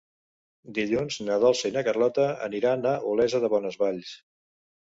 Dilluns 0.77 1.17
na 1.27 1.35
Dolça 1.43 1.71
i 1.71 1.75
na 1.77 1.83
Carlota 1.89 2.27
aniran 2.49 2.89
a 2.93 2.97
Olesa 3.13 3.43
de 3.45 3.53
Bonesvalls. 3.57 4.19